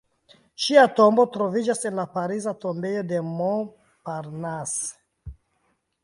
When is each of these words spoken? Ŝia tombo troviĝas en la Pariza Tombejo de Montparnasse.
Ŝia 0.67 0.83
tombo 0.99 1.25
troviĝas 1.33 1.83
en 1.89 1.99
la 1.99 2.05
Pariza 2.15 2.53
Tombejo 2.63 3.03
de 3.11 3.19
Montparnasse. 3.27 4.89